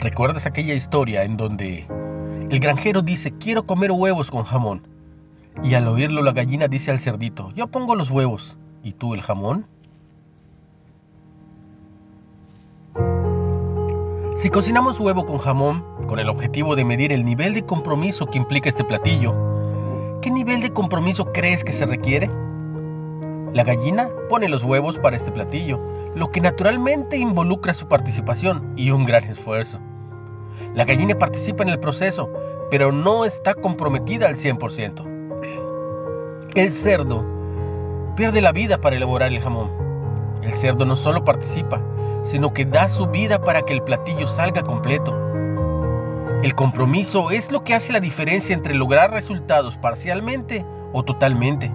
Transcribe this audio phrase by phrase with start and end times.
[0.00, 1.86] ¿Recuerdas aquella historia en donde
[2.50, 4.88] el granjero dice quiero comer huevos con jamón?
[5.62, 9.20] Y al oírlo la gallina dice al cerdito, yo pongo los huevos, ¿y tú el
[9.20, 9.66] jamón?
[14.36, 18.38] Si cocinamos huevo con jamón, con el objetivo de medir el nivel de compromiso que
[18.38, 19.34] implica este platillo,
[20.22, 22.30] ¿qué nivel de compromiso crees que se requiere?
[23.52, 25.78] La gallina pone los huevos para este platillo,
[26.14, 29.78] lo que naturalmente involucra su participación y un gran esfuerzo.
[30.74, 32.30] La gallina participa en el proceso,
[32.70, 35.04] pero no está comprometida al 100%.
[36.54, 37.24] El cerdo
[38.16, 39.70] pierde la vida para elaborar el jamón.
[40.42, 41.82] El cerdo no solo participa,
[42.22, 45.16] sino que da su vida para que el platillo salga completo.
[46.42, 51.70] El compromiso es lo que hace la diferencia entre lograr resultados parcialmente o totalmente.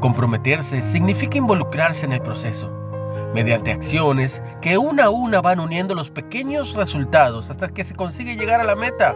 [0.00, 2.70] Comprometerse significa involucrarse en el proceso,
[3.34, 8.36] mediante acciones que una a una van uniendo los pequeños resultados hasta que se consigue
[8.36, 9.14] llegar a la meta.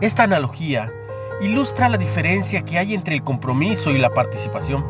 [0.00, 0.92] Esta analogía
[1.40, 4.84] ilustra la diferencia que hay entre el compromiso y la participación.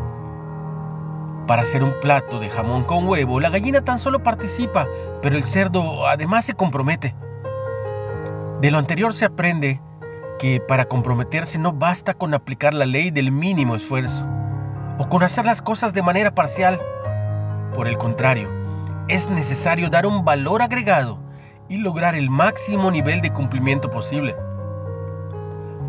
[1.46, 4.88] Para hacer un plato de jamón con huevo, la gallina tan solo participa,
[5.22, 7.14] pero el cerdo además se compromete.
[8.60, 9.80] De lo anterior se aprende
[10.38, 14.28] que para comprometerse no basta con aplicar la ley del mínimo esfuerzo
[14.98, 16.80] o con hacer las cosas de manera parcial.
[17.74, 18.50] Por el contrario,
[19.08, 21.18] es necesario dar un valor agregado
[21.68, 24.36] y lograr el máximo nivel de cumplimiento posible.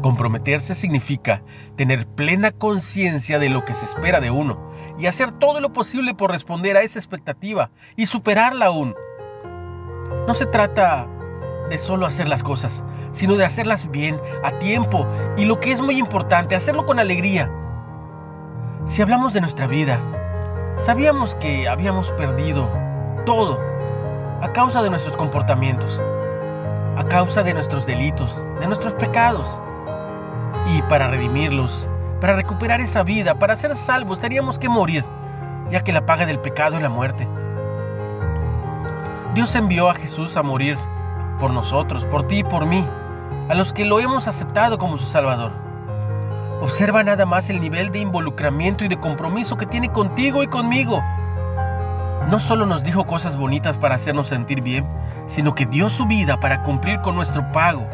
[0.02, 1.42] Comprometerse significa
[1.76, 4.70] tener plena conciencia de lo que se espera de uno
[5.00, 8.96] y hacer todo lo posible por responder a esa expectativa y superarla aún.
[10.28, 11.08] No se trata
[11.70, 15.82] de solo hacer las cosas, sino de hacerlas bien, a tiempo y lo que es
[15.82, 17.52] muy importante, hacerlo con alegría.
[18.86, 20.00] Si hablamos de nuestra vida,
[20.78, 22.70] sabíamos que habíamos perdido
[23.26, 23.60] todo
[24.42, 26.02] a causa de nuestros comportamientos,
[26.96, 29.60] a causa de nuestros delitos, de nuestros pecados.
[30.68, 31.90] Y para redimirlos,
[32.22, 35.04] para recuperar esa vida, para ser salvos, teníamos que morir,
[35.70, 37.28] ya que la paga del pecado es la muerte.
[39.34, 40.78] Dios envió a Jesús a morir
[41.40, 42.88] por nosotros, por ti y por mí,
[43.50, 45.67] a los que lo hemos aceptado como su Salvador.
[46.62, 51.04] Observa nada más el nivel de involucramiento y de compromiso que tiene contigo y conmigo.
[52.30, 54.86] No solo nos dijo cosas bonitas para hacernos sentir bien,
[55.28, 57.88] sino que dio su vida para cumplir con nuestro pago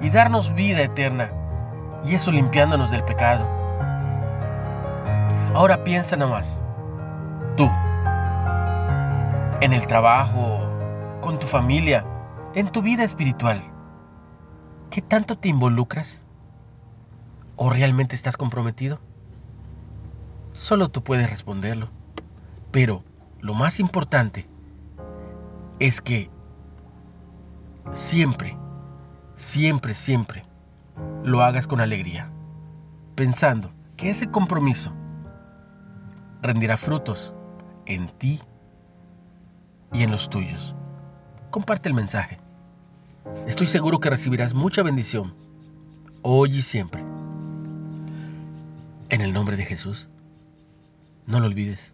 [0.00, 1.30] y darnos vida eterna
[2.04, 3.48] y eso limpiándonos del pecado.
[5.54, 6.62] Ahora piensa nomás,
[7.56, 7.70] tú,
[9.60, 10.60] en el trabajo,
[11.20, 12.04] con tu familia,
[12.54, 13.62] en tu vida espiritual,
[14.90, 16.23] ¿qué tanto te involucras?
[17.56, 19.00] ¿O realmente estás comprometido?
[20.52, 21.88] Solo tú puedes responderlo.
[22.70, 23.04] Pero
[23.40, 24.48] lo más importante
[25.78, 26.30] es que
[27.92, 28.56] siempre,
[29.34, 30.44] siempre, siempre
[31.22, 32.30] lo hagas con alegría,
[33.14, 34.92] pensando que ese compromiso
[36.42, 37.34] rendirá frutos
[37.86, 38.40] en ti
[39.92, 40.74] y en los tuyos.
[41.50, 42.38] Comparte el mensaje.
[43.46, 45.34] Estoy seguro que recibirás mucha bendición
[46.22, 47.03] hoy y siempre.
[49.14, 50.08] En el nombre de Jesús,
[51.28, 51.92] no lo olvides.